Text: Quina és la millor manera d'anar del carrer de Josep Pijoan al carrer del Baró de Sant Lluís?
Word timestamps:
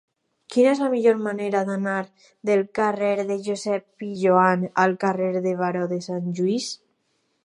Quina 0.53 0.69
és 0.75 0.79
la 0.83 0.87
millor 0.93 1.19
manera 1.25 1.59
d'anar 1.67 1.97
del 2.49 2.63
carrer 2.79 3.11
de 3.27 3.37
Josep 3.49 3.85
Pijoan 4.05 4.67
al 4.85 4.97
carrer 5.05 5.29
del 5.37 5.53
Baró 5.63 5.85
de 5.93 6.01
Sant 6.07 6.35
Lluís? 6.41 6.73